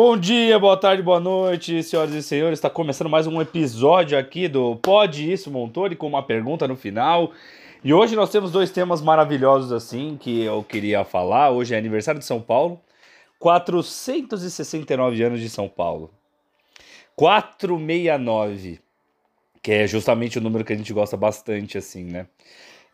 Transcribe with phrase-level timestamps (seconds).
[0.00, 2.60] Bom dia, boa tarde, boa noite, senhoras e senhores.
[2.60, 7.32] Está começando mais um episódio aqui do Pode Isso Montoni com uma pergunta no final.
[7.82, 11.50] E hoje nós temos dois temas maravilhosos assim que eu queria falar.
[11.50, 12.80] Hoje é aniversário de São Paulo,
[13.40, 16.12] 469 anos de São Paulo.
[17.16, 18.80] 469,
[19.60, 22.28] que é justamente o número que a gente gosta bastante assim, né?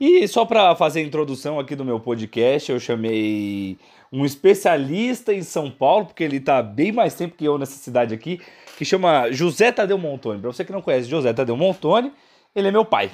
[0.00, 3.78] E só para fazer a introdução aqui do meu podcast, eu chamei
[4.12, 8.12] um especialista em São Paulo, porque ele está bem mais tempo que eu nessa cidade
[8.12, 8.40] aqui,
[8.76, 10.40] que chama José Tadeu Montoni.
[10.40, 12.12] Para você que não conhece José Tadeu Montoni,
[12.54, 13.10] ele é meu pai,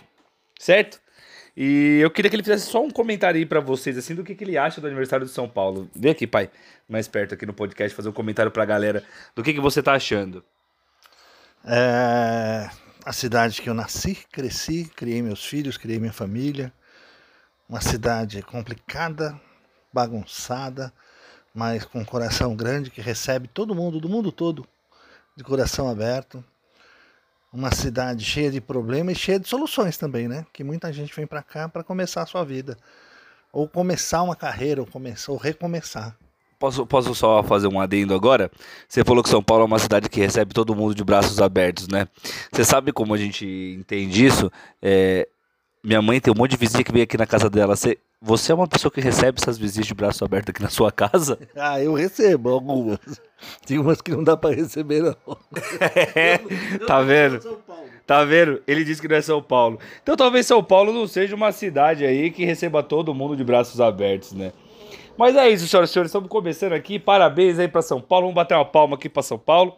[0.59, 1.01] certo?
[1.57, 4.35] E eu queria que ele fizesse só um comentário aí para vocês, assim, do que,
[4.35, 5.91] que ele acha do aniversário de São Paulo.
[5.95, 6.51] Vem aqui, pai,
[6.89, 9.83] mais perto aqui no podcast, fazer um comentário para a galera do que, que você
[9.83, 10.43] tá achando.
[11.65, 12.71] É
[13.05, 16.73] a cidade que eu nasci, cresci, criei meus filhos, criei minha família.
[17.69, 19.41] Uma cidade complicada,
[19.93, 20.93] bagunçada,
[21.55, 24.67] mas com um coração grande que recebe todo mundo, do mundo todo,
[25.37, 26.45] de coração aberto.
[27.53, 30.47] Uma cidade cheia de problemas e cheia de soluções também, né?
[30.53, 32.77] Que muita gente vem para cá para começar a sua vida,
[33.53, 36.17] ou começar uma carreira, ou começar, ou recomeçar.
[36.61, 38.51] Posso, posso só fazer um adendo agora?
[38.87, 41.89] Você falou que São Paulo é uma cidade que recebe todo mundo de braços abertos,
[41.89, 42.07] né?
[42.53, 43.47] Você sabe como a gente
[43.79, 44.53] entende isso?
[44.83, 45.27] É,
[45.83, 47.75] minha mãe tem um monte de visita que vem aqui na casa dela.
[47.75, 50.93] Você, você é uma pessoa que recebe essas visitas de braço aberto aqui na sua
[50.93, 51.39] casa?
[51.57, 52.99] Ah, eu recebo algumas.
[53.65, 55.17] Tem umas que não dá para receber, não.
[56.15, 56.37] É,
[56.87, 57.41] tá vendo?
[58.07, 58.61] Tá vendo?
[58.67, 59.79] Ele disse que não é São Paulo.
[60.03, 63.81] Então talvez São Paulo não seja uma cidade aí que receba todo mundo de braços
[63.81, 64.53] abertos, né?
[65.21, 66.09] Mas é isso, senhoras e senhores.
[66.09, 66.99] Estamos começando aqui.
[66.99, 68.29] Parabéns aí para São Paulo.
[68.29, 69.77] Vamos bater uma palma aqui para São Paulo.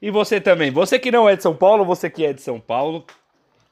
[0.00, 0.70] E você também.
[0.70, 3.04] Você que não é de São Paulo, você que é de São Paulo.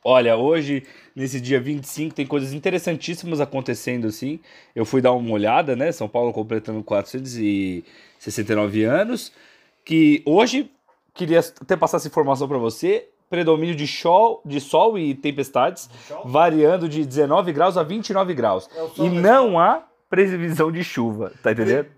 [0.04, 0.82] Olha, hoje,
[1.16, 4.38] nesse dia 25, tem coisas interessantíssimas acontecendo assim.
[4.76, 5.90] Eu fui dar uma olhada, né?
[5.90, 9.32] São Paulo completando 469 anos.
[9.82, 10.70] Que hoje,
[11.14, 13.08] queria até passar essa informação para você.
[13.28, 15.88] Predomínio de sol, de sol e tempestades,
[16.24, 18.68] variando de 19 graus a 29 graus.
[18.76, 21.88] É e não há previsão de chuva, tá entendendo?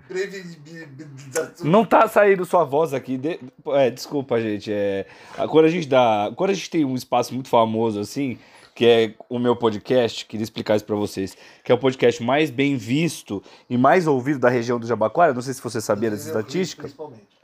[1.63, 3.19] Não tá saindo sua voz aqui.
[3.19, 3.39] De...
[3.67, 4.73] É, desculpa, gente.
[4.73, 5.05] É...
[5.51, 6.33] Quando a gente dá.
[6.35, 8.39] Quando a gente tem um espaço muito famoso assim,
[8.75, 12.51] que é o meu podcast, queria explicar isso para vocês, que é o podcast mais
[12.51, 15.35] bem visto e mais ouvido da região do Jabaquara.
[15.35, 16.83] Não sei se você sabia dessa estatística.
[16.83, 17.36] Principalmente.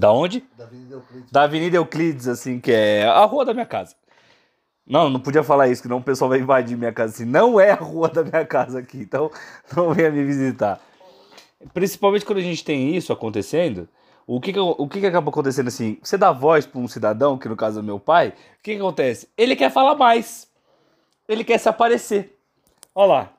[0.00, 0.42] Da onde?
[0.56, 1.30] Da Avenida Euclides.
[1.30, 3.94] Da Avenida Euclides, assim, que é a rua da minha casa.
[4.86, 7.26] Não, não podia falar isso, que não o pessoal vai invadir minha casa assim.
[7.26, 9.30] Não é a rua da minha casa aqui, então
[9.76, 10.80] não venha me visitar.
[11.74, 13.86] Principalmente quando a gente tem isso acontecendo,
[14.26, 15.98] o que que, o que que acaba acontecendo assim?
[16.02, 18.80] Você dá voz para um cidadão, que no caso é meu pai, o que que
[18.80, 19.28] acontece?
[19.36, 20.48] Ele quer falar mais.
[21.28, 22.38] Ele quer se aparecer.
[22.94, 23.32] Olha lá.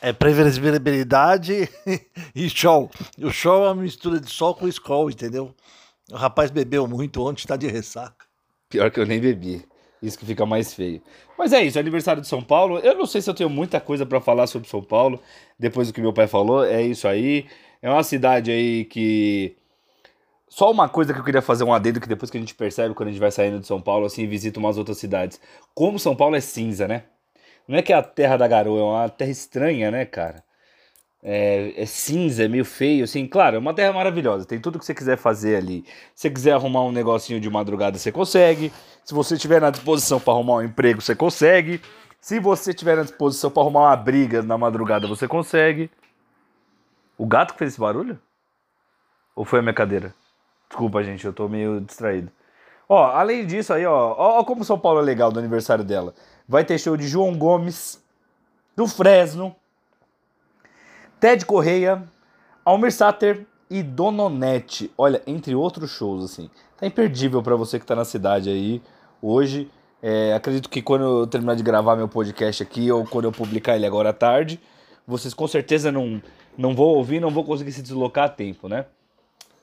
[0.00, 1.68] É previsibilidade
[2.34, 2.90] e show.
[3.18, 5.54] O show é uma mistura de sol com escol, entendeu?
[6.12, 8.26] O rapaz bebeu muito ontem, está de ressaca.
[8.68, 9.64] Pior que eu nem bebi.
[10.02, 11.02] Isso que fica mais feio.
[11.38, 12.78] Mas é isso, é aniversário de São Paulo.
[12.78, 15.20] Eu não sei se eu tenho muita coisa para falar sobre São Paulo,
[15.58, 16.64] depois do que meu pai falou.
[16.64, 17.46] É isso aí.
[17.80, 19.56] É uma cidade aí que.
[20.48, 22.94] Só uma coisa que eu queria fazer um adendo que depois que a gente percebe
[22.94, 25.40] quando a gente vai saindo de São Paulo, assim, visita umas outras cidades.
[25.74, 27.04] Como São Paulo é cinza, né?
[27.68, 30.46] Não é que é a terra da garoa, é uma terra estranha, né, cara?
[31.28, 33.26] é, é, cinza, é meio feio, assim.
[33.26, 35.84] Claro, é uma terra maravilhosa, tem tudo que você quiser fazer ali.
[36.14, 38.72] Se você quiser arrumar um negocinho de madrugada, você consegue.
[39.04, 41.80] Se você tiver na disposição para arrumar um emprego, você consegue.
[42.20, 45.90] Se você tiver na disposição para arrumar uma briga na madrugada, você consegue.
[47.18, 48.20] O gato que fez esse barulho?
[49.34, 50.14] Ou foi a minha cadeira?
[50.68, 52.30] Desculpa, gente, eu tô meio distraído.
[52.88, 56.14] Ó, além disso aí, ó, ó, como São Paulo é legal do aniversário dela.
[56.48, 58.02] Vai ter show de João Gomes,
[58.76, 59.54] do Fresno,
[61.18, 62.02] Ted Correia,
[62.64, 64.90] Almir Sater e Dononete.
[64.96, 66.50] Olha, entre outros shows, assim.
[66.76, 68.82] Tá imperdível para você que tá na cidade aí
[69.20, 69.70] hoje.
[70.02, 73.74] É, acredito que quando eu terminar de gravar meu podcast aqui, ou quando eu publicar
[73.74, 74.60] ele agora à tarde,
[75.06, 76.22] vocês com certeza não,
[76.56, 78.84] não vão ouvir, não vão conseguir se deslocar a tempo, né?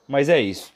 [0.08, 0.72] Mas é isso.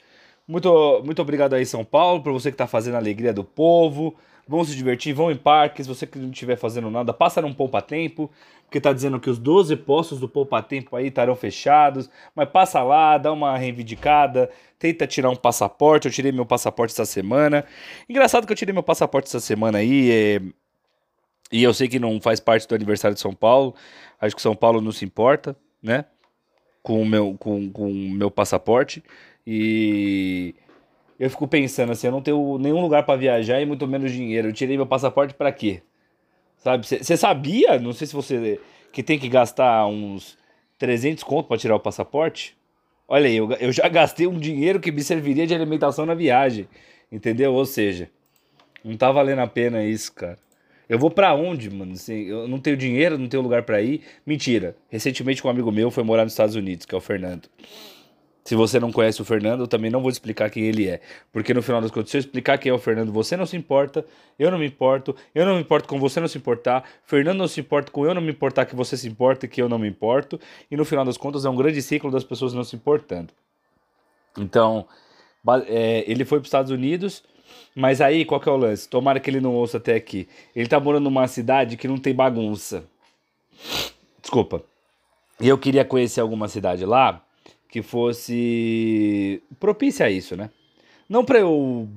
[0.47, 4.15] Muito, muito obrigado aí, São Paulo, por você que tá fazendo a alegria do povo.
[4.49, 5.87] Vão se divertir, vão em parques.
[5.87, 8.29] Você que não estiver fazendo nada, passa num poupa-tempo
[8.69, 12.83] porque tá dizendo que os 12 postos do Poupa Tempo aí estarão fechados, mas passa
[12.83, 14.47] lá, dá uma reivindicada,
[14.77, 17.65] tenta tirar um passaporte, eu tirei meu passaporte essa semana.
[18.07, 20.41] Engraçado que eu tirei meu passaporte essa semana aí, é...
[21.51, 23.73] e eu sei que não faz parte do aniversário de São Paulo,
[24.21, 26.05] acho que São Paulo não se importa, né,
[26.83, 29.03] com o meu, com, com meu passaporte,
[29.47, 30.53] e
[31.19, 34.47] eu fico pensando assim, eu não tenho nenhum lugar para viajar e muito menos dinheiro,
[34.47, 35.81] eu tirei meu passaporte para quê?
[36.57, 36.85] Sabe?
[36.85, 38.59] Você sabia, não sei se você.
[38.91, 40.37] que tem que gastar uns
[40.77, 42.57] 300 conto para tirar o passaporte.
[43.07, 46.67] Olha aí, eu, eu já gastei um dinheiro que me serviria de alimentação na viagem.
[47.11, 47.53] Entendeu?
[47.53, 48.09] Ou seja,
[48.83, 50.37] não tá valendo a pena isso, cara.
[50.87, 51.93] Eu vou para onde, mano?
[51.93, 54.01] Assim, eu não tenho dinheiro, não tenho lugar para ir.
[54.25, 54.75] Mentira.
[54.89, 57.47] Recentemente um amigo meu foi morar nos Estados Unidos, que é o Fernando.
[58.43, 61.01] Se você não conhece o Fernando, eu também não vou explicar quem ele é.
[61.31, 63.55] Porque no final das contas, se eu explicar quem é o Fernando, você não se
[63.55, 64.03] importa,
[64.39, 67.47] eu não me importo, eu não me importo com você não se importar, Fernando não
[67.47, 69.77] se importa com eu não me importar que você se importa e que eu não
[69.77, 70.39] me importo.
[70.71, 73.33] E no final das contas é um grande ciclo das pessoas não se importando.
[74.37, 74.87] Então,
[75.67, 77.23] é, ele foi para os Estados Unidos,
[77.75, 78.89] mas aí qual que é o lance?
[78.89, 80.27] Tomara que ele não ouça até aqui.
[80.55, 82.83] Ele tá morando numa cidade que não tem bagunça.
[84.21, 84.63] Desculpa.
[85.39, 87.23] E eu queria conhecer alguma cidade lá
[87.69, 90.49] que fosse propícia a isso, né?
[91.07, 91.87] Não para eu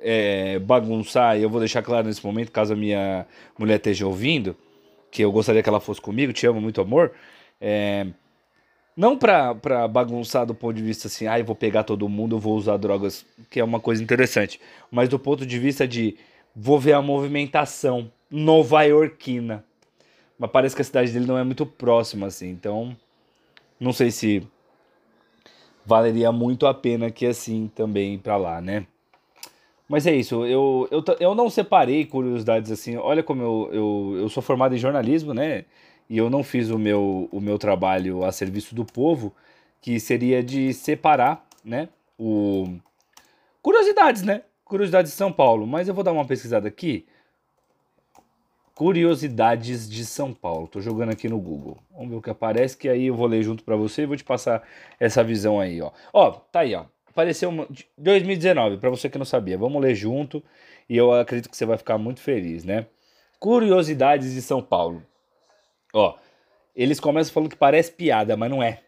[0.00, 3.26] é, bagunçar, e eu vou deixar claro nesse momento, caso a minha
[3.58, 4.56] mulher esteja ouvindo,
[5.10, 7.12] que eu gostaria que ela fosse comigo, te amo muito amor.
[7.60, 8.06] É,
[8.96, 12.36] não pra, pra bagunçar do ponto de vista assim, ah, eu vou pegar todo mundo,
[12.36, 14.60] eu vou usar drogas, que é uma coisa interessante.
[14.90, 16.16] Mas do ponto de vista de
[16.54, 19.64] vou ver a movimentação nova-iorquina.
[20.38, 22.48] Mas parece que a cidade dele não é muito próxima, assim.
[22.48, 22.96] Então,
[23.78, 24.46] não sei se
[25.88, 28.86] valeria muito a pena que assim também para lá, né?
[29.88, 32.96] Mas é isso, eu, eu, eu não separei curiosidades assim.
[32.98, 35.64] Olha como eu, eu, eu sou formado em jornalismo, né?
[36.10, 39.34] E eu não fiz o meu, o meu trabalho a serviço do povo,
[39.80, 41.88] que seria de separar, né?
[42.18, 42.76] O...
[43.62, 44.42] Curiosidades, né?
[44.66, 45.66] Curiosidades de São Paulo.
[45.66, 47.06] Mas eu vou dar uma pesquisada aqui.
[48.78, 50.68] Curiosidades de São Paulo.
[50.68, 51.78] Tô jogando aqui no Google.
[51.90, 54.16] Vamos ver o que aparece, que aí eu vou ler junto para você e vou
[54.16, 54.62] te passar
[55.00, 55.90] essa visão aí, ó.
[56.12, 56.84] Ó, tá aí, ó.
[57.08, 57.66] Apareceu uma...
[57.98, 59.58] 2019, para você que não sabia.
[59.58, 60.40] Vamos ler junto
[60.88, 62.86] e eu acredito que você vai ficar muito feliz, né?
[63.40, 65.02] Curiosidades de São Paulo.
[65.92, 66.14] Ó,
[66.72, 68.80] eles começam falando que parece piada, mas não é.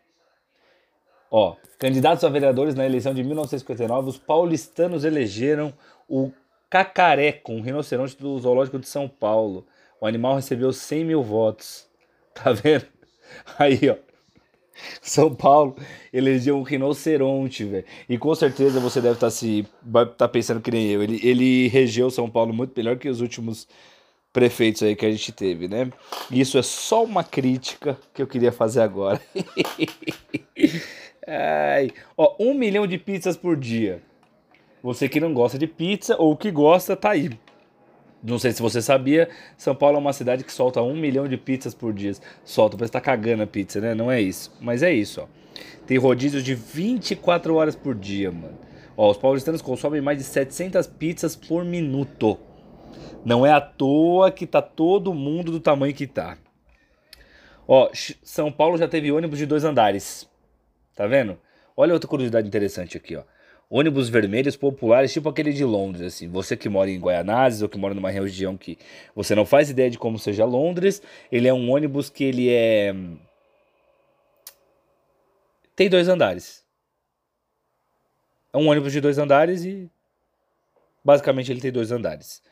[1.32, 5.74] Ó, candidatos a vereadores na eleição de 1959, os paulistanos elegeram
[6.08, 6.30] o
[6.70, 9.66] cacareco, um rinoceronte do zoológico de São Paulo.
[10.00, 11.88] O animal recebeu 100 mil votos.
[12.32, 12.86] Tá vendo?
[13.58, 13.96] Aí, ó.
[15.02, 15.76] São Paulo
[16.12, 17.84] elegeu um rinoceronte, velho.
[18.08, 19.66] E com certeza você deve estar tá se
[20.16, 21.02] tá pensando que nem eu.
[21.02, 23.66] Ele, ele regeu São Paulo muito melhor que os últimos
[24.32, 25.90] prefeitos aí que a gente teve, né?
[26.30, 29.20] Isso é só uma crítica que eu queria fazer agora.
[31.26, 34.00] Ai, ó, um milhão de pizzas por dia.
[34.82, 37.30] Você que não gosta de pizza ou que gosta, tá aí.
[38.22, 41.38] Não sei se você sabia, São Paulo é uma cidade que solta um milhão de
[41.38, 42.12] pizzas por dia.
[42.44, 43.94] Solta, parece que tá cagando a pizza, né?
[43.94, 44.52] Não é isso.
[44.60, 45.26] Mas é isso, ó.
[45.86, 48.58] Tem rodízios de 24 horas por dia, mano.
[48.96, 52.38] Ó, os paulistanos consomem mais de 700 pizzas por minuto.
[53.24, 56.36] Não é à toa que tá todo mundo do tamanho que tá.
[57.66, 57.90] Ó,
[58.22, 60.28] São Paulo já teve ônibus de dois andares.
[60.94, 61.38] Tá vendo?
[61.74, 63.22] Olha outra curiosidade interessante aqui, ó
[63.70, 66.28] ônibus vermelhos populares, tipo aquele de Londres, assim.
[66.28, 68.76] Você que mora em Guaianazes ou que mora numa região que
[69.14, 71.00] você não faz ideia de como seja Londres,
[71.30, 72.92] ele é um ônibus que ele é
[75.80, 76.62] tem dois andares.
[78.52, 79.88] É um ônibus de dois andares e
[81.02, 82.42] basicamente ele tem dois andares.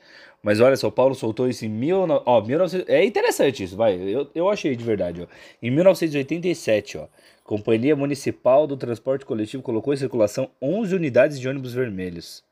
[0.43, 2.85] Mas olha só, Paulo soltou isso em mil, ó, 19...
[2.89, 3.97] é interessante isso, vai.
[3.97, 5.27] Eu, eu achei de verdade, ó.
[5.61, 7.07] Em 1987, ó.
[7.49, 12.45] Companhia Municipal do Transporte Coletivo colocou em circulação 11 unidades de ônibus vermelhos.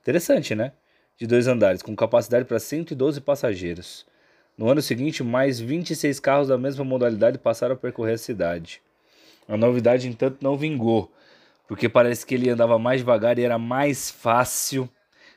[0.00, 0.70] Interessante, né?
[1.18, 4.06] De dois andares, com capacidade para 112 passageiros.
[4.56, 8.80] No ano seguinte, mais 26 carros da mesma modalidade passaram a percorrer a cidade.
[9.48, 11.10] A novidade, entanto, não vingou,
[11.66, 14.88] porque parece que ele andava mais devagar e era mais fácil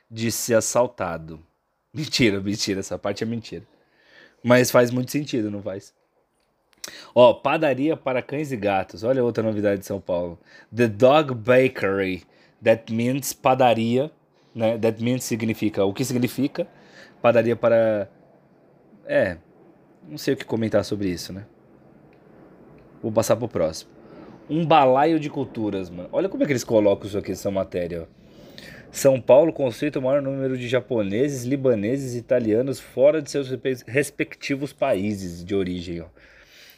[0.07, 1.43] de ser assaltado.
[1.91, 3.65] Mentira, mentira, essa parte é mentira.
[4.43, 5.97] Mas faz muito sentido, não faz?
[7.13, 9.03] Ó, padaria para cães e gatos.
[9.03, 10.39] Olha outra novidade de São Paulo.
[10.75, 12.23] The Dog Bakery.
[12.63, 14.11] That means padaria,
[14.53, 14.77] né?
[14.77, 16.67] That means significa o que significa?
[17.21, 18.09] Padaria para
[19.11, 19.37] é,
[20.07, 21.45] não sei o que comentar sobre isso, né?
[23.01, 23.89] Vou passar pro próximo.
[24.47, 26.07] Um balaio de culturas, mano.
[26.11, 28.19] Olha como é que eles colocam isso aqui nessa matéria, ó.
[28.91, 33.49] São Paulo concentra o maior número de japoneses, libaneses e italianos fora de seus
[33.87, 36.01] respectivos países de origem.
[36.01, 36.05] Ó.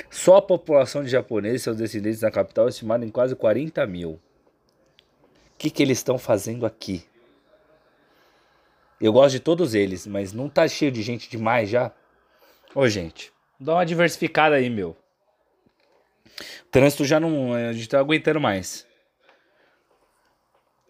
[0.09, 3.85] Só a população de japoneses e seus descendentes na capital é estimada em quase 40
[3.87, 4.11] mil.
[4.11, 4.19] O
[5.57, 7.05] que, que eles estão fazendo aqui?
[8.99, 11.91] Eu gosto de todos eles, mas não tá cheio de gente demais já?
[12.75, 14.95] Ô, gente, dá uma diversificada aí, meu.
[16.65, 17.53] O trânsito já não.
[17.53, 18.85] A gente tá aguentando mais.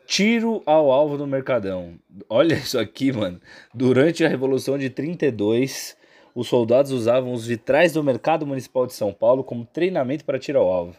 [0.06, 1.98] Tiro ao alvo do Mercadão.
[2.30, 3.40] Olha isso aqui, mano.
[3.74, 5.96] Durante a Revolução de 32,
[6.34, 10.62] os soldados usavam os vitrais do mercado municipal de São Paulo como treinamento para tirar
[10.62, 10.96] o alvo.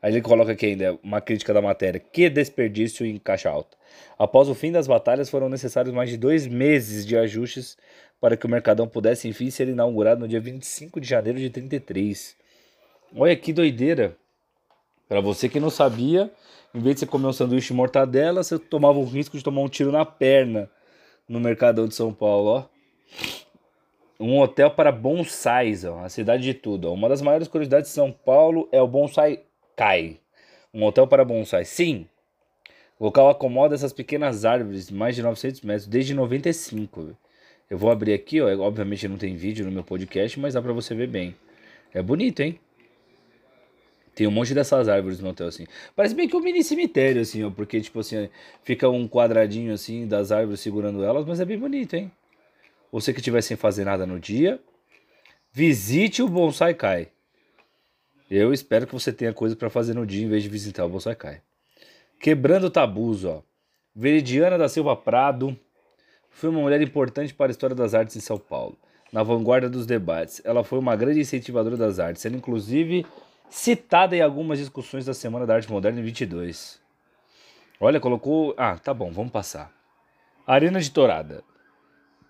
[0.00, 1.98] Aí ele coloca aqui ainda uma crítica da matéria.
[1.98, 3.76] Que desperdício em caixa alta.
[4.18, 7.76] Após o fim das batalhas, foram necessários mais de dois meses de ajustes
[8.20, 12.36] para que o Mercadão pudesse enfim ser inaugurado no dia 25 de janeiro de 33.
[13.16, 14.16] Olha que doideira.
[15.08, 16.30] Para você que não sabia,
[16.74, 19.62] em vez de você comer um sanduíche de mortadela, você tomava o risco de tomar
[19.62, 20.70] um tiro na perna
[21.28, 22.77] no Mercadão de São Paulo, ó.
[24.20, 26.92] Um hotel para bonsais, ó, a cidade de tudo.
[26.92, 29.40] Uma das maiores curiosidades de São Paulo é o Bonsai
[29.76, 30.18] Kai.
[30.74, 31.68] Um hotel para bonsais.
[31.68, 32.06] Sim,
[32.98, 37.16] o local acomoda essas pequenas árvores mais de 900 metros desde 95.
[37.70, 38.48] Eu vou abrir aqui, ó.
[38.58, 41.36] Obviamente não tem vídeo no meu podcast, mas dá para você ver bem.
[41.94, 42.58] É bonito, hein?
[44.16, 45.64] Tem um monte dessas árvores no hotel, assim.
[45.94, 47.50] Parece bem que um mini cemitério, assim, ó.
[47.50, 48.28] Porque, tipo assim,
[48.64, 52.10] fica um quadradinho, assim, das árvores segurando elas, mas é bem bonito, hein?
[52.90, 54.60] Você que estiver sem fazer nada no dia,
[55.52, 57.08] visite o Bonsai Kai.
[58.30, 60.88] Eu espero que você tenha coisa para fazer no dia em vez de visitar o
[60.88, 61.42] Bonsai Kai.
[62.20, 63.42] Quebrando tabus, ó.
[63.94, 65.58] Veridiana da Silva Prado
[66.30, 68.78] foi uma mulher importante para a história das artes em São Paulo.
[69.12, 73.06] Na vanguarda dos debates, ela foi uma grande incentivadora das artes, sendo inclusive
[73.48, 76.80] citada em algumas discussões da Semana da Arte Moderna em 22.
[77.80, 78.54] Olha, colocou.
[78.56, 79.72] Ah, tá bom, vamos passar.
[80.46, 81.42] Arena de Torada.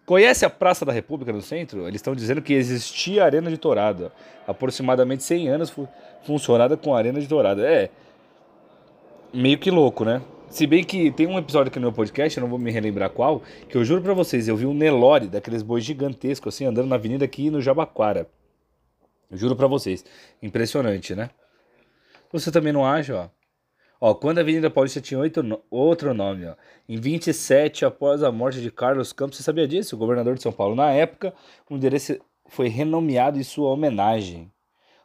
[0.09, 1.87] Conhece a Praça da República no centro?
[1.87, 4.11] Eles estão dizendo que existia a Arena de Torada.
[4.47, 5.75] Aproximadamente 100 anos
[6.23, 7.61] funcionada com a Arena de Torada.
[7.71, 7.91] É.
[9.35, 10.23] Meio que louco, né?
[10.49, 13.11] Se bem que tem um episódio aqui no meu podcast, eu não vou me relembrar
[13.11, 16.88] qual, que eu juro pra vocês, eu vi um Nelore, daqueles bois gigantescos, assim, andando
[16.88, 18.27] na avenida aqui no Jabaquara.
[19.31, 20.07] Eu juro pra vocês.
[20.43, 21.29] Impressionante, né?
[22.33, 23.38] Você também não acha, ó?
[24.00, 26.55] Ó, quando a Avenida Paulista tinha oito, outro nome, ó.
[26.88, 29.97] Em 27, após a morte de Carlos Campos, você sabia disso?
[29.97, 30.76] O governador de São Paulo.
[30.76, 31.35] Na época,
[31.69, 34.52] o endereço foi renomeado em sua homenagem.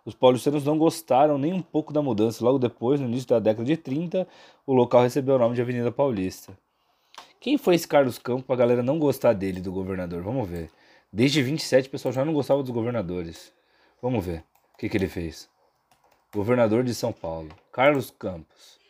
[0.05, 2.43] Os paulistanos não gostaram nem um pouco da mudança.
[2.45, 4.27] Logo depois, no início da década de 30,
[4.65, 6.55] o local recebeu o nome de Avenida Paulista.
[7.39, 10.21] Quem foi esse Carlos Campos para a galera não gostar dele, do governador?
[10.21, 10.69] Vamos ver.
[11.12, 13.53] Desde 27, o pessoal já não gostava dos governadores.
[14.01, 15.50] Vamos ver o que, que ele fez.
[16.33, 18.82] Governador de São Paulo, Carlos Campos.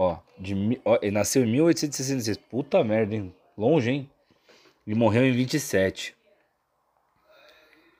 [0.00, 2.36] Ó, de, ó, ele nasceu em 1866.
[2.36, 3.34] Puta merda, hein?
[3.56, 4.10] Longe, hein?
[4.86, 6.14] E morreu em 27.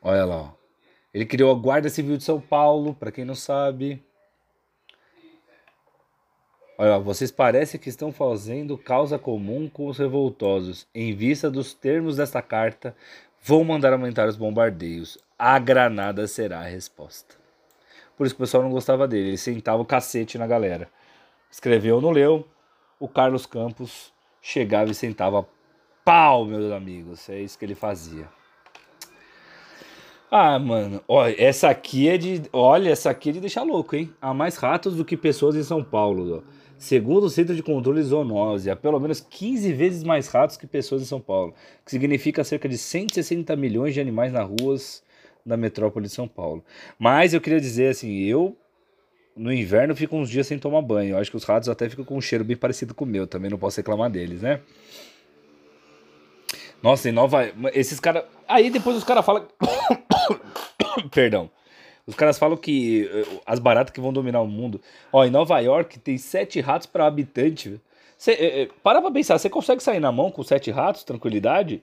[0.01, 0.51] Olha lá, ó.
[1.13, 4.01] Ele criou a Guarda Civil de São Paulo, para quem não sabe.
[6.79, 10.87] Olha, vocês parecem que estão fazendo causa comum com os revoltosos.
[10.95, 12.95] Em vista dos termos desta carta,
[13.43, 15.19] vou mandar aumentar os bombardeios.
[15.37, 17.35] A granada será a resposta.
[18.17, 19.31] Por isso que o pessoal não gostava dele.
[19.31, 20.89] Ele sentava o cacete na galera
[21.51, 22.47] escreveu no Leu,
[22.99, 25.47] o Carlos Campos chegava e sentava
[26.05, 27.29] pau, meus amigos.
[27.29, 28.29] É isso que ele fazia.
[30.31, 32.43] Ah, mano, olha, essa aqui é de.
[32.53, 34.13] Olha, essa aqui é de deixar louco, hein?
[34.21, 36.37] Há mais ratos do que pessoas em São Paulo.
[36.37, 36.43] Ó.
[36.77, 41.03] Segundo o Centro de Controle Zoonose, há pelo menos 15 vezes mais ratos que pessoas
[41.03, 45.03] em São Paulo, que significa cerca de 160 milhões de animais nas ruas
[45.45, 46.63] da metrópole de São Paulo.
[46.99, 48.57] Mas eu queria dizer assim, eu
[49.39, 51.15] no inverno fico uns dias sem tomar banho.
[51.15, 53.27] Eu acho que os ratos até ficam com um cheiro bem parecido com o meu.
[53.27, 54.61] Também não posso reclamar deles, né?
[56.83, 58.25] Nossa, em Nova Esses caras.
[58.47, 59.47] Aí depois os caras falam.
[61.11, 61.51] Perdão.
[62.07, 64.81] Os caras falam que eh, as baratas que vão dominar o mundo.
[65.13, 67.81] Ó, em Nova York tem sete ratos para habitante.
[68.17, 71.83] Cê, é, é, para pra pensar, você consegue sair na mão com sete ratos, tranquilidade?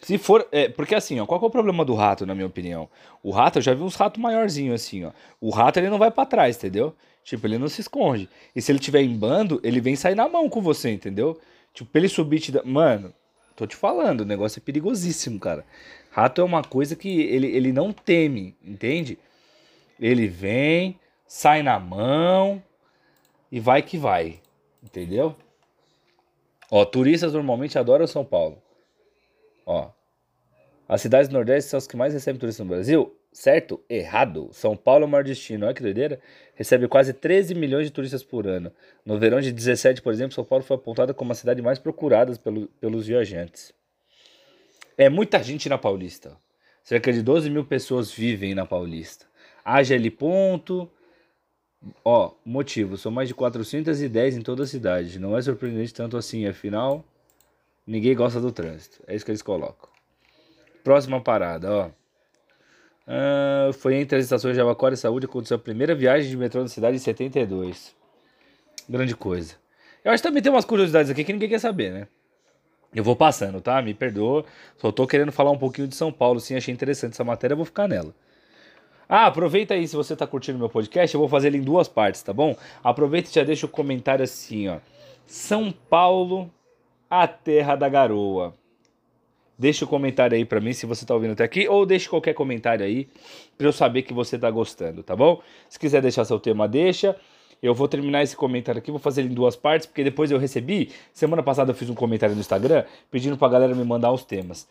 [0.00, 0.46] Se for.
[0.52, 2.88] É, porque assim, ó, qual é o problema do rato, na minha opinião?
[3.22, 5.12] O rato, eu já vi uns ratos maiorzinhos assim, ó.
[5.40, 6.94] O rato ele não vai para trás, entendeu?
[7.24, 8.28] Tipo, ele não se esconde.
[8.54, 11.40] E se ele tiver em bando, ele vem sair na mão com você, entendeu?
[11.72, 13.14] Tipo, pra ele subir te Mano,
[13.56, 15.64] tô te falando, o negócio é perigosíssimo, cara.
[16.10, 19.18] Rato é uma coisa que ele, ele não teme, entende?
[19.98, 22.62] Ele vem, sai na mão
[23.50, 24.40] e vai que vai,
[24.82, 25.34] entendeu?
[26.70, 28.62] Ó, turistas normalmente adoram São Paulo.
[29.66, 29.90] Ó,
[30.88, 33.16] as cidades do Nordeste são as que mais recebem turistas no Brasil?
[33.32, 33.80] Certo?
[33.88, 34.50] Errado.
[34.52, 35.66] São Paulo é o maior destino.
[35.66, 36.20] Olha que doideira.
[36.54, 38.70] Recebe quase 13 milhões de turistas por ano.
[39.04, 42.36] No verão de 17, por exemplo, São Paulo foi apontada como a cidade mais procurada
[42.36, 43.72] pelo, pelos viajantes.
[44.96, 46.36] É muita gente na Paulista.
[46.84, 49.26] Cerca de 12 mil pessoas vivem na Paulista.
[49.64, 50.88] Haja ponto.
[52.04, 52.96] Ó, motivo.
[52.98, 55.18] São mais de 410 em toda a cidade.
[55.18, 57.04] Não é surpreendente tanto assim, afinal
[57.86, 59.02] Ninguém gosta do trânsito.
[59.06, 59.88] É isso que eles colocam.
[60.82, 61.90] Próxima parada, ó.
[63.06, 66.62] Ah, foi entre as estações de Abacuara e Saúde aconteceu a primeira viagem de metrô
[66.62, 67.94] na cidade em 72.
[68.88, 69.54] Grande coisa.
[70.04, 72.08] Eu acho que também tem umas curiosidades aqui que ninguém quer saber, né?
[72.94, 73.80] Eu vou passando, tá?
[73.82, 74.44] Me perdoa.
[74.78, 76.54] Só tô querendo falar um pouquinho de São Paulo, sim.
[76.54, 78.14] Achei interessante essa matéria, vou ficar nela.
[79.08, 81.88] Ah, aproveita aí, se você tá curtindo meu podcast, eu vou fazer ele em duas
[81.88, 82.56] partes, tá bom?
[82.82, 84.78] Aproveita e já deixa o comentário assim, ó.
[85.26, 86.50] São Paulo,
[87.22, 88.54] a terra da garoa.
[89.58, 92.08] Deixa o um comentário aí para mim se você tá ouvindo até aqui, ou deixe
[92.08, 93.08] qualquer comentário aí
[93.56, 95.40] para eu saber que você tá gostando, tá bom?
[95.68, 97.16] Se quiser deixar seu tema, deixa.
[97.62, 100.38] Eu vou terminar esse comentário aqui, vou fazer ele em duas partes, porque depois eu
[100.38, 100.90] recebi.
[101.12, 104.68] Semana passada eu fiz um comentário no Instagram pedindo pra galera me mandar os temas.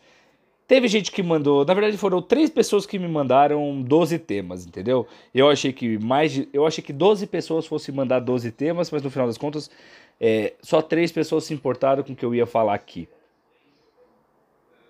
[0.66, 5.06] Teve gente que mandou, na verdade foram três pessoas que me mandaram 12 temas, entendeu?
[5.34, 9.02] Eu achei que mais de, eu achei que 12 pessoas fossem mandar 12 temas, mas
[9.02, 9.70] no final das contas
[10.18, 13.06] é, só três pessoas se importaram com o que eu ia falar aqui.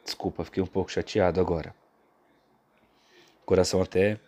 [0.04, 1.75] Desculpa, fiquei um pouco chateado agora.
[3.45, 4.21] Coração até.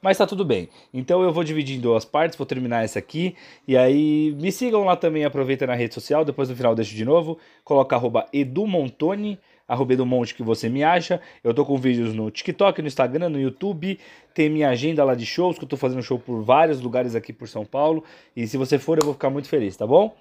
[0.00, 0.68] Mas tá tudo bem.
[0.92, 3.36] Então eu vou dividir em duas partes, vou terminar essa aqui.
[3.66, 6.24] E aí me sigam lá também, aproveita na rede social.
[6.24, 7.38] Depois no final deixo de novo.
[7.64, 9.38] Coloca arroba edumontoni,
[9.72, 11.20] arroba edumonte que você me acha.
[11.42, 13.98] Eu tô com vídeos no TikTok, no Instagram, no YouTube.
[14.34, 17.32] Tem minha agenda lá de shows, que eu tô fazendo show por vários lugares aqui
[17.32, 18.04] por São Paulo.
[18.36, 20.14] E se você for, eu vou ficar muito feliz, tá bom?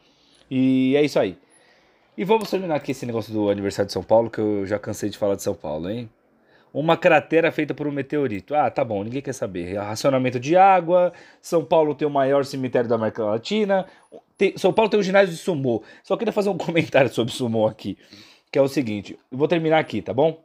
[0.50, 1.38] E é isso aí.
[2.17, 5.10] E vamos terminar aqui esse negócio do aniversário de São Paulo, que eu já cansei
[5.10, 6.10] de falar de São Paulo, hein?
[6.74, 8.55] Uma cratera feita por um meteorito.
[8.55, 9.77] Ah, tá bom, ninguém quer saber.
[9.77, 11.12] Racionamento de água.
[11.41, 13.86] São Paulo tem o maior cemitério da América Latina.
[14.38, 15.84] Tem, São Paulo tem um ginásio de sumô.
[16.01, 17.98] Só queria fazer um comentário sobre sumô aqui.
[18.51, 19.17] Que é o seguinte.
[19.31, 20.43] Eu vou terminar aqui, tá bom?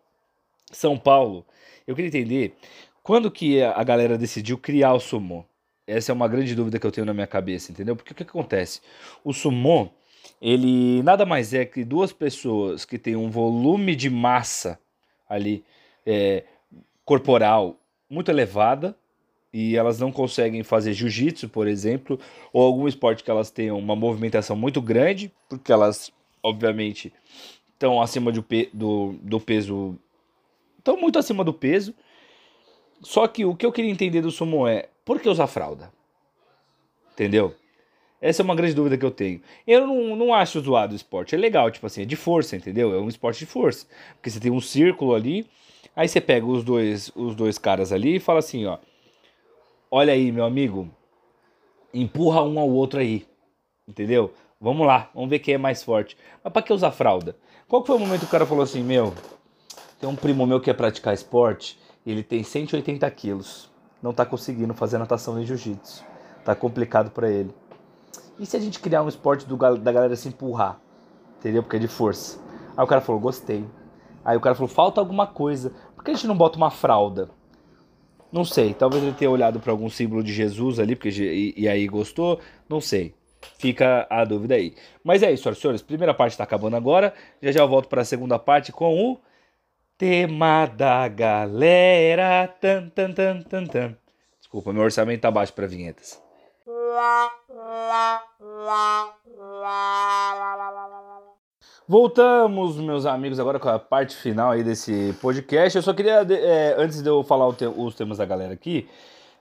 [0.71, 1.45] São Paulo.
[1.87, 2.57] Eu queria entender
[3.03, 5.45] quando que a galera decidiu criar o sumô.
[5.87, 7.95] Essa é uma grande dúvida que eu tenho na minha cabeça, entendeu?
[7.95, 8.81] Porque o que, acontece?
[9.23, 9.91] O sumô
[10.41, 14.79] ele nada mais é que duas pessoas que têm um volume de massa
[15.29, 15.65] ali
[16.05, 16.45] é,
[17.05, 17.77] corporal
[18.11, 18.97] muito elevada
[19.53, 22.19] e elas não conseguem fazer jiu-jitsu, por exemplo,
[22.53, 27.13] ou algum esporte que elas tenham uma movimentação muito grande, porque elas, obviamente,
[27.77, 29.97] estão acima do, do, do peso.
[30.79, 31.95] estão muito acima do peso.
[33.03, 35.93] Só que o que eu queria entender do sumo é por que usar fralda?
[37.13, 37.55] Entendeu?
[38.21, 39.41] Essa é uma grande dúvida que eu tenho.
[39.67, 41.35] Eu não, não acho zoado o esporte.
[41.35, 42.95] É legal, tipo assim, é de força, entendeu?
[42.95, 43.87] É um esporte de força.
[44.15, 45.47] Porque você tem um círculo ali,
[45.95, 48.79] aí você pega os dois, os dois caras ali e fala assim, ó.
[49.91, 50.91] Olha aí, meu amigo.
[51.93, 53.27] Empurra um ao outro aí.
[53.87, 54.33] Entendeu?
[54.61, 56.17] Vamos lá, vamos ver quem é mais forte.
[56.43, 57.37] Mas pra que usar fralda?
[57.69, 59.13] Qual foi o momento que o cara falou assim, meu,
[60.01, 63.71] tem um primo meu que quer praticar esporte, ele tem 180 quilos.
[64.03, 66.05] Não tá conseguindo fazer natação nem jiu-jitsu.
[66.45, 67.55] Tá complicado para ele.
[68.39, 70.79] E se a gente criar um esporte do, da galera se empurrar?
[71.39, 71.63] Entendeu?
[71.63, 72.39] Porque é de força.
[72.77, 73.65] Aí o cara falou, gostei.
[74.25, 75.73] Aí o cara falou, falta alguma coisa.
[75.95, 77.31] Por que a gente não bota uma fralda?
[78.31, 78.75] Não sei.
[78.75, 82.39] Talvez ele tenha olhado para algum símbolo de Jesus ali, porque e, e, aí gostou.
[82.69, 83.15] Não sei.
[83.59, 84.75] Fica a dúvida aí.
[85.03, 85.83] Mas é isso, senhoras e senhores.
[85.83, 87.13] Primeira parte está acabando agora.
[87.43, 89.21] Já já volto para a segunda parte com o
[89.97, 92.49] tema da galera.
[92.61, 93.97] Tan, tan, tan, tan, tan.
[94.39, 96.23] Desculpa, meu orçamento tá baixo para vinhetas.
[101.89, 105.77] Voltamos, meus amigos, agora com a parte final aí desse podcast.
[105.77, 108.89] Eu só queria, é, antes de eu falar te os temas da galera aqui,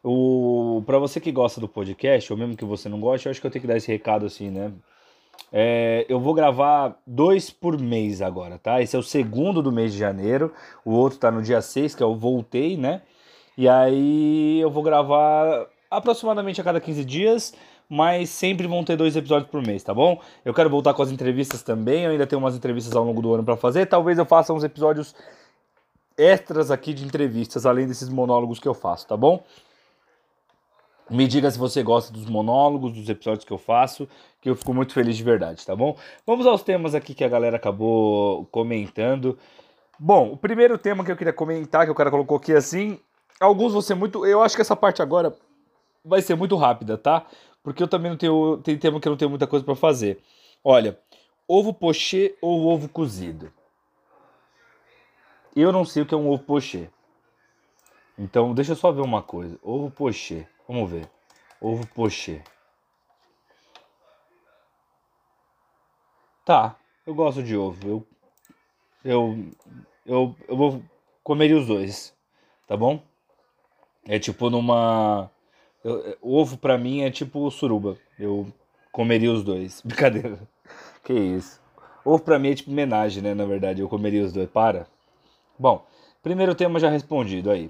[0.08, 3.42] o para você que gosta do podcast, ou mesmo que você não goste, eu acho
[3.42, 4.72] que eu tenho que dar esse recado assim, né?
[5.52, 8.82] É, eu vou gravar dois por mês agora, tá?
[8.82, 10.54] Esse é o segundo do mês de janeiro,
[10.86, 13.02] o outro tá no dia 6, que é o Voltei, né?
[13.58, 17.54] E aí eu vou gravar aproximadamente a cada 15 dias,
[17.90, 20.22] mas sempre vão ter dois episódios por mês, tá bom?
[20.44, 23.34] Eu quero voltar com as entrevistas também, eu ainda tenho umas entrevistas ao longo do
[23.34, 25.16] ano para fazer, talvez eu faça uns episódios
[26.18, 29.44] extras aqui de entrevistas, além desses monólogos que eu faço, tá bom?
[31.10, 34.08] Me diga se você gosta dos monólogos, dos episódios que eu faço,
[34.42, 35.96] que eu fico muito feliz de verdade, tá bom?
[36.26, 39.38] Vamos aos temas aqui que a galera acabou comentando.
[40.00, 43.00] Bom, o primeiro tema que eu queria comentar, que o cara colocou aqui assim,
[43.40, 44.26] alguns ser muito.
[44.26, 45.36] Eu acho que essa parte agora
[46.04, 47.26] vai ser muito rápida, tá?
[47.64, 48.58] Porque eu também não tenho.
[48.58, 50.20] Tem tema que eu não tenho muita coisa para fazer.
[50.64, 51.00] Olha,
[51.48, 53.52] ovo pochê ou ovo cozido?
[55.56, 56.90] Eu não sei o que é um ovo pochê.
[58.18, 59.58] Então, deixa eu só ver uma coisa.
[59.64, 60.48] Ovo pochê.
[60.68, 61.10] Vamos ver.
[61.62, 62.42] Ovo pochê.
[66.46, 66.76] Tá,
[67.06, 67.88] eu gosto de ovo.
[67.88, 68.08] Eu,
[69.04, 69.46] eu,
[70.06, 70.84] eu, eu vou
[71.24, 72.14] comer os dois,
[72.68, 73.02] tá bom?
[74.08, 75.32] É tipo numa
[75.86, 77.96] eu, ovo para mim é tipo suruba.
[78.18, 78.52] Eu
[78.92, 79.82] comeria os dois.
[79.86, 80.40] Brincadeira.
[81.04, 81.62] Que isso.
[82.04, 83.36] Ovo pra mim é tipo homenagem, né?
[83.36, 84.50] Na verdade, eu comeria os dois.
[84.50, 84.88] Para.
[85.60, 85.86] Bom,
[86.24, 87.70] primeiro tema já respondido aí.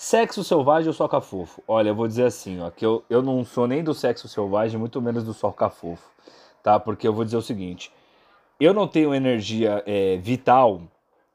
[0.00, 1.60] Sexo selvagem ou soca fofo?
[1.66, 4.78] Olha, eu vou dizer assim, ó, que eu, eu não sou nem do sexo selvagem,
[4.78, 6.08] muito menos do soca fofo,
[6.62, 6.78] tá?
[6.78, 7.90] Porque eu vou dizer o seguinte:
[8.60, 10.82] eu não tenho energia é, vital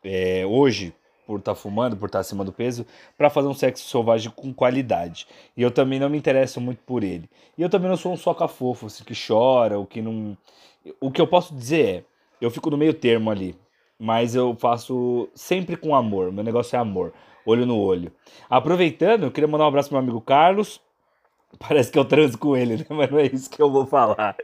[0.02, 0.96] é, hoje
[1.28, 2.86] por estar tá fumando, por estar tá acima do peso,
[3.18, 5.28] para fazer um sexo selvagem com qualidade.
[5.58, 7.30] E eu também não me interesso muito por ele.
[7.58, 10.38] E eu também não sou um soca fofo, assim, que chora, ou que não.
[11.02, 12.04] O que eu posso dizer é,
[12.40, 13.58] eu fico no meio termo ali,
[14.00, 16.32] mas eu faço sempre com amor.
[16.32, 17.12] Meu negócio é amor,
[17.46, 18.12] olho no olho.
[18.50, 20.82] Aproveitando, eu queria mandar um abraço pro meu amigo Carlos.
[21.60, 22.86] Parece que eu transo com ele, né?
[22.90, 24.36] Mas não é isso que eu vou falar.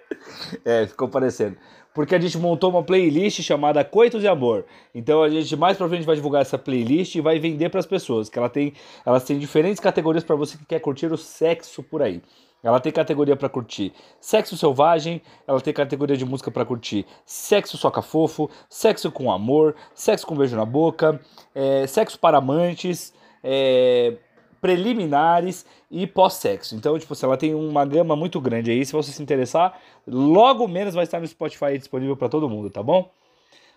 [0.63, 1.57] É, ficou parecendo
[1.93, 4.65] porque a gente montou uma playlist chamada Coitos de Amor.
[4.93, 7.85] Então a gente mais pra frente vai divulgar essa playlist e vai vender para as
[7.85, 8.73] pessoas, que ela tem,
[9.05, 12.21] elas têm diferentes categorias para você que quer curtir o sexo por aí.
[12.63, 17.77] Ela tem categoria para curtir sexo selvagem, ela tem categoria de música para curtir sexo
[17.77, 21.19] soca fofo, sexo com amor, sexo com beijo na boca,
[21.55, 24.17] é, sexo para amantes, é,
[24.59, 26.75] preliminares e pós-sexo.
[26.75, 30.67] Então, tipo, se ela tem uma gama muito grande aí, se você se interessar, logo
[30.67, 33.09] menos vai estar no Spotify disponível para todo mundo, tá bom?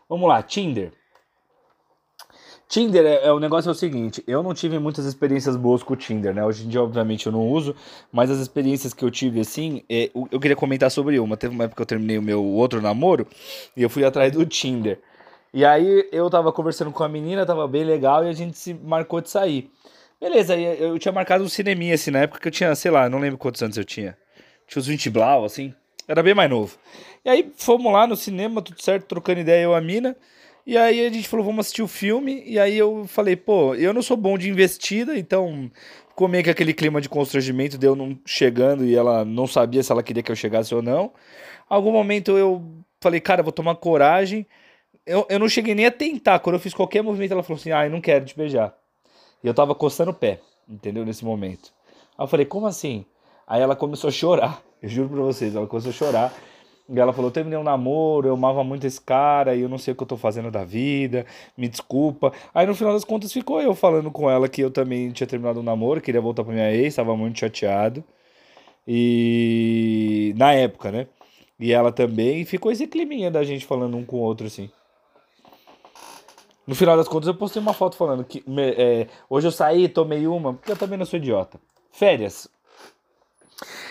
[0.09, 0.92] Vamos lá, Tinder.
[2.72, 5.92] Tinder é, é, o negócio é o seguinte, eu não tive muitas experiências boas com
[5.92, 6.42] o Tinder, né?
[6.42, 7.76] Hoje em dia, obviamente, eu não uso,
[8.11, 11.37] mas as experiências que eu tive, assim, é, eu queria comentar sobre uma.
[11.37, 13.26] Teve uma época que eu terminei o meu outro namoro
[13.76, 14.98] e eu fui atrás do Tinder.
[15.52, 18.72] E aí eu tava conversando com a menina, tava bem legal e a gente se
[18.72, 19.70] marcou de sair.
[20.18, 23.18] Beleza, eu tinha marcado um cineminha assim na época que eu tinha, sei lá, não
[23.18, 24.16] lembro quantos anos eu tinha.
[24.66, 25.74] Tinha uns 20 blau, assim.
[26.08, 26.74] Era bem mais novo.
[27.22, 30.16] E aí fomos lá no cinema, tudo certo, trocando ideia eu e a mina.
[30.66, 32.42] E aí a gente falou, vamos assistir o filme.
[32.46, 35.70] E aí eu falei, pô, eu não sou bom de investida, então
[36.09, 39.83] ficou meio que aquele clima de constrangimento de eu não chegando e ela não sabia
[39.83, 41.12] se ela queria que eu chegasse ou não.
[41.68, 42.62] Algum momento eu
[43.01, 44.46] falei, cara, vou tomar coragem.
[45.05, 46.38] Eu, eu não cheguei nem a tentar.
[46.38, 48.75] Quando eu fiz qualquer movimento, ela falou assim, ah, eu não quero te beijar.
[49.42, 51.05] E eu tava coçando o pé, entendeu?
[51.05, 51.72] Nesse momento.
[52.16, 53.05] Aí eu falei, como assim?
[53.46, 54.62] Aí ela começou a chorar.
[54.83, 56.35] Eu juro pra vocês, ela começou a chorar.
[56.88, 59.92] E ela falou: terminei um namoro, eu amava muito esse cara e eu não sei
[59.92, 62.33] o que eu tô fazendo da vida, me desculpa.
[62.55, 65.61] Aí no final das contas ficou eu falando com ela que eu também tinha terminado
[65.61, 68.05] um namoro, queria voltar pra minha ex, estava muito chateado.
[68.87, 71.07] E na época, né?
[71.59, 74.68] E ela também, ficou esse climinha da gente falando um com o outro assim.
[76.66, 78.42] No final das contas, eu postei uma foto falando que
[78.77, 81.61] é, hoje eu saí, tomei uma, porque eu também não sou idiota.
[81.90, 82.49] Férias.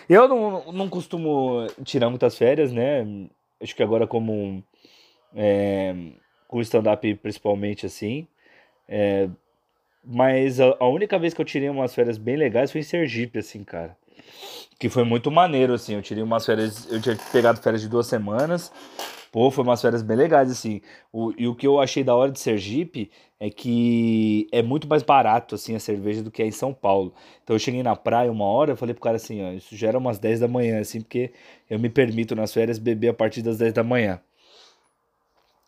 [0.10, 3.06] Eu não, não costumo tirar muitas férias, né?
[3.62, 4.64] Acho que agora, como
[5.36, 5.96] é,
[6.48, 8.28] com stand-up principalmente assim.
[8.88, 9.30] É,
[10.04, 13.40] mas a, a, única vez que eu tirei umas férias bem legais foi em Sergipe,
[13.40, 13.96] assim, cara.
[14.80, 15.96] Que foi muito maneiro, assim.
[15.96, 16.92] Eu tirei umas férias.
[16.92, 18.72] Eu tinha pegado férias de duas semanas.
[19.32, 20.82] Pô, foi umas férias bem legais, assim.
[21.12, 25.04] O, e o que eu achei da hora de Sergipe é que é muito mais
[25.04, 27.14] barato, assim, a cerveja do que é em São Paulo.
[27.42, 29.88] Então eu cheguei na praia uma hora, eu falei pro cara assim, ó, isso já
[29.88, 31.32] era umas 10 da manhã, assim, porque
[31.70, 34.20] eu me permito nas férias beber a partir das 10 da manhã.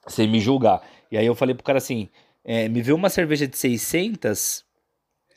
[0.08, 0.82] Sem me julgar.
[1.10, 2.10] E aí eu falei pro cara assim,
[2.44, 4.66] é, me vê uma cerveja de 600?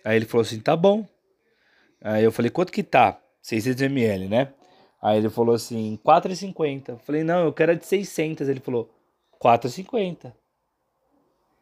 [0.05, 1.07] Aí ele falou assim, tá bom.
[2.01, 3.21] Aí eu falei, quanto que tá?
[3.45, 4.49] 600ml, né?
[5.07, 6.99] Aí ele falou assim, 4,50.
[6.99, 8.49] Falei, não, eu quero a de 600.
[8.49, 8.91] Ele falou,
[9.41, 10.33] 4,50.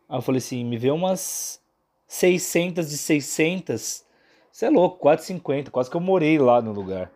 [0.09, 1.61] Aí eu falei assim, me vê umas
[2.07, 4.03] 600 de 600.
[4.51, 5.69] Você é louco, 4,50.
[5.69, 7.13] Quase que eu morei lá no lugar.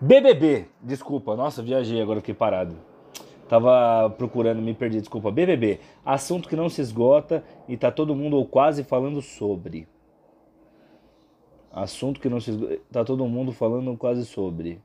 [0.00, 2.78] BBB, desculpa, nossa, viajei agora, fiquei parado.
[3.48, 5.30] Tava procurando, me perdi, desculpa.
[5.30, 9.88] BBB, assunto que não se esgota e tá todo mundo ou quase falando sobre.
[11.72, 14.80] Assunto que não se esgota, tá todo mundo falando quase sobre.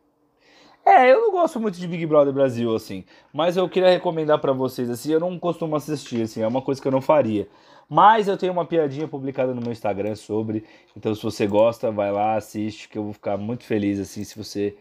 [0.85, 3.05] É, eu não gosto muito de Big Brother Brasil, assim.
[3.33, 6.81] Mas eu queria recomendar para vocês, assim, eu não costumo assistir, assim, é uma coisa
[6.81, 7.47] que eu não faria.
[7.89, 10.65] Mas eu tenho uma piadinha publicada no meu Instagram sobre.
[10.95, 14.37] Então, se você gosta, vai lá, assiste, que eu vou ficar muito feliz, assim, se
[14.37, 14.75] você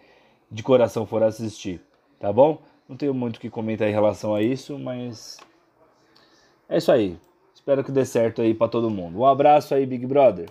[0.51, 1.81] de coração for assistir.
[2.18, 2.62] Tá bom?
[2.88, 5.38] Não tenho muito o que comentar em relação a isso, mas
[6.68, 7.18] é isso aí.
[7.55, 9.21] Espero que dê certo aí para todo mundo.
[9.21, 10.49] Um abraço aí, Big Brother.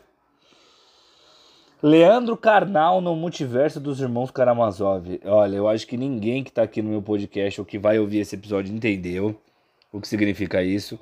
[1.84, 5.20] Leandro Carnal no multiverso dos irmãos Karamazov.
[5.26, 8.20] Olha, eu acho que ninguém que tá aqui no meu podcast ou que vai ouvir
[8.20, 9.36] esse episódio entendeu
[9.92, 11.00] o que significa isso.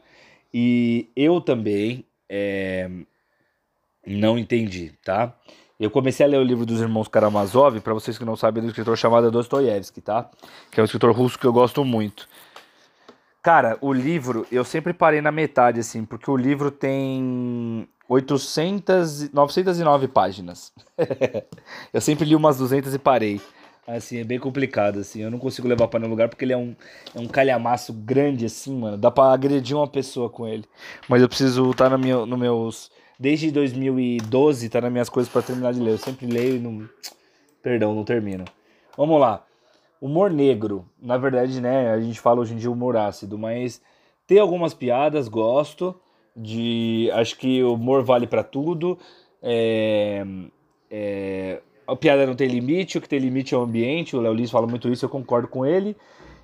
[0.53, 2.89] E eu também é,
[4.07, 5.37] não entendi, tá?
[5.79, 8.63] Eu comecei a ler o livro dos irmãos Karamazov, para vocês que não sabem, é
[8.65, 10.29] do escritor chamado Dostoiévski, tá?
[10.69, 12.27] Que é um escritor russo que eu gosto muito.
[13.41, 20.09] Cara, o livro, eu sempre parei na metade, assim, porque o livro tem 800, 909
[20.09, 20.73] páginas.
[21.93, 23.41] eu sempre li umas 200 e parei.
[23.87, 25.21] Assim, é bem complicado, assim.
[25.21, 26.75] Eu não consigo levar para nenhum lugar porque ele é um,
[27.15, 28.97] é um calhamaço grande, assim, mano.
[28.97, 30.65] Dá pra agredir uma pessoa com ele.
[31.07, 35.41] Mas eu preciso estar no meu, no meus desde 2012 tá nas minhas coisas para
[35.41, 35.91] terminar de ler.
[35.91, 36.87] Eu sempre leio e não,
[37.61, 38.45] Perdão, não termino.
[38.95, 39.45] Vamos lá.
[40.01, 40.85] Humor negro.
[41.01, 43.81] Na verdade, né, a gente fala hoje em dia humor ácido, mas
[44.25, 45.95] tem algumas piadas, gosto.
[46.35, 47.09] De.
[47.13, 48.97] Acho que o humor vale para tudo.
[49.41, 50.25] É,
[50.89, 54.15] é, a piada não tem limite, o que tem limite é o ambiente.
[54.15, 55.97] O Léo Liz fala muito isso, eu concordo com ele.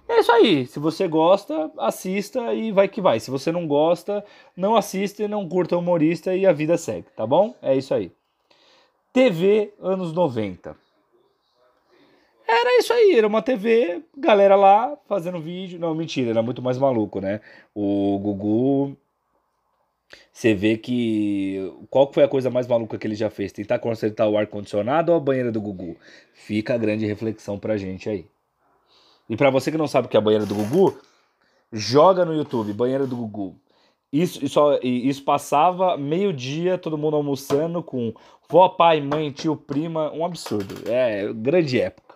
[0.07, 0.65] É isso aí.
[0.67, 3.19] Se você gosta, assista e vai que vai.
[3.19, 4.23] Se você não gosta,
[4.55, 7.55] não assista, não curta humorista e a vida segue, tá bom?
[7.61, 8.11] É isso aí.
[9.11, 10.75] TV anos 90.
[12.47, 15.79] Era isso aí, era uma TV, galera lá fazendo vídeo.
[15.79, 17.41] Não, mentira, era muito mais maluco, né?
[17.73, 18.95] O Gugu.
[20.31, 21.73] Você vê que.
[21.89, 23.51] Qual foi a coisa mais maluca que ele já fez?
[23.51, 25.97] Tentar consertar o ar-condicionado ou a banheira do Gugu?
[26.33, 28.27] Fica a grande reflexão pra gente aí.
[29.29, 30.97] E para você que não sabe o que é a banheira do Gugu,
[31.71, 33.55] joga no YouTube, banheira do Gugu.
[34.11, 38.13] Isso, isso, isso passava meio-dia, todo mundo almoçando com
[38.49, 40.89] vó, pai, mãe, tio, prima, um absurdo.
[40.89, 42.15] É, grande época.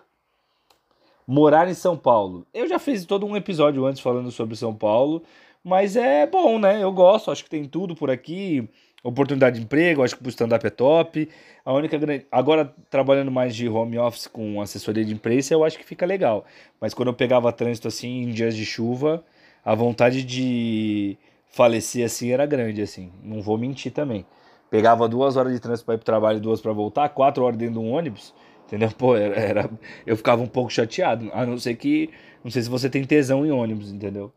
[1.26, 2.46] Morar em São Paulo.
[2.54, 5.22] Eu já fiz todo um episódio antes falando sobre São Paulo,
[5.62, 6.82] mas é bom, né?
[6.82, 8.68] Eu gosto, acho que tem tudo por aqui
[9.02, 11.28] oportunidade de emprego, acho que o stand-up é top.
[11.64, 12.26] A única grande...
[12.30, 16.44] Agora, trabalhando mais de home office com assessoria de imprensa, eu acho que fica legal.
[16.80, 19.24] Mas quando eu pegava trânsito assim, em dias de chuva,
[19.64, 21.16] a vontade de
[21.48, 23.10] falecer assim era grande, assim.
[23.22, 24.24] Não vou mentir também.
[24.70, 27.74] Pegava duas horas de trânsito para ir pro trabalho duas para voltar, quatro horas dentro
[27.74, 28.32] de um ônibus,
[28.66, 28.90] entendeu?
[28.96, 29.70] Pô, era, era,
[30.06, 31.28] eu ficava um pouco chateado.
[31.32, 32.10] A não ser que.
[32.44, 34.32] Não sei se você tem tesão em ônibus, entendeu?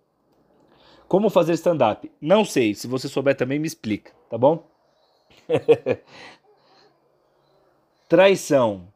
[1.08, 2.12] Como fazer stand-up?
[2.22, 2.74] Não sei.
[2.74, 4.68] Se você souber também, me explica, tá bom?
[8.08, 8.88] traição.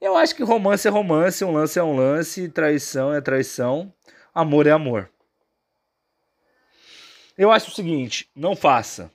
[0.00, 3.92] Eu acho que romance é romance, um lance é um lance, traição é traição,
[4.34, 5.10] amor é amor.
[7.36, 9.10] Eu acho o seguinte, não faça,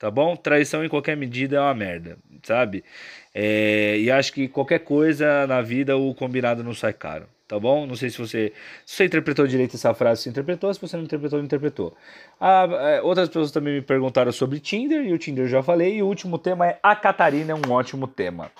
[0.00, 0.36] tá bom?
[0.36, 2.84] Traição em qualquer medida é uma merda, sabe?
[3.32, 7.86] É, e acho que qualquer coisa na vida o combinado não sai caro tá bom?
[7.86, 8.52] Não sei se você,
[8.84, 11.96] se você interpretou direito essa frase, se interpretou, se você não interpretou, não interpretou.
[12.40, 15.96] Ah, é, outras pessoas também me perguntaram sobre Tinder, e o Tinder eu já falei,
[15.96, 18.50] e o último tema é a Catarina é um ótimo tema.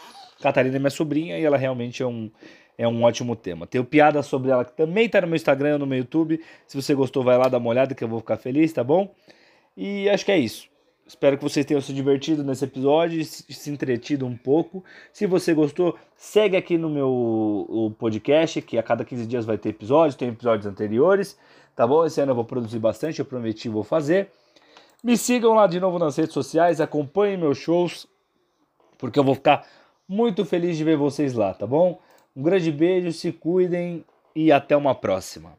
[0.40, 2.30] Catarina é minha sobrinha e ela realmente é um,
[2.76, 3.66] é um ótimo tema.
[3.66, 6.40] Tenho piada sobre ela que também tá no meu Instagram, no meu YouTube.
[6.66, 9.14] Se você gostou, vai lá dar uma olhada que eu vou ficar feliz, tá bom?
[9.76, 10.73] E acho que é isso.
[11.06, 14.82] Espero que vocês tenham se divertido nesse episódio, se entretido um pouco.
[15.12, 19.68] Se você gostou, segue aqui no meu podcast, que a cada 15 dias vai ter
[19.68, 21.38] episódios, tem episódios anteriores,
[21.76, 22.06] tá bom?
[22.06, 24.30] Esse ano eu vou produzir bastante, eu prometi vou fazer.
[25.02, 28.06] Me sigam lá de novo nas redes sociais, acompanhem meus shows,
[28.96, 29.66] porque eu vou ficar
[30.08, 32.00] muito feliz de ver vocês lá, tá bom?
[32.34, 34.02] Um grande beijo, se cuidem
[34.34, 35.52] e até uma próxima.